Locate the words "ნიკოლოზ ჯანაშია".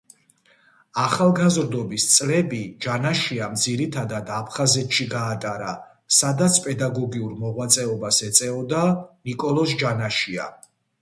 9.13-10.53